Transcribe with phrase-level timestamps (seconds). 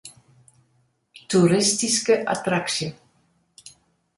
[1.33, 2.91] Toeristyske attraksje.